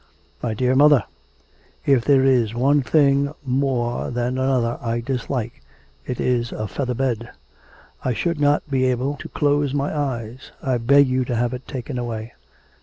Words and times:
'My 0.41 0.55
dear 0.55 0.73
mother, 0.75 1.03
if 1.85 2.03
there 2.03 2.23
is 2.25 2.55
one 2.55 2.81
thing 2.81 3.31
more 3.45 4.09
than 4.09 4.39
another 4.39 4.79
I 4.81 4.99
dislike, 4.99 5.61
it 6.07 6.19
is 6.19 6.51
a 6.51 6.67
feather 6.67 6.95
bed. 6.95 7.29
I 8.03 8.13
should 8.15 8.39
not 8.39 8.67
be 8.67 8.85
able 8.85 9.15
to 9.17 9.29
close 9.29 9.75
my 9.75 9.95
eyes; 9.95 10.53
I 10.59 10.79
beg 10.79 11.05
of 11.05 11.11
you 11.11 11.25
to 11.25 11.35
have 11.35 11.53
it 11.53 11.67
taken 11.67 11.99
away.' 11.99 12.33